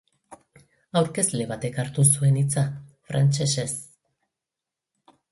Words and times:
Aurkezle 1.01 1.43
batek 1.51 1.75
hartu 1.83 2.05
zuen 2.13 2.39
hitza, 2.41 2.63
frantsesez. 3.11 3.69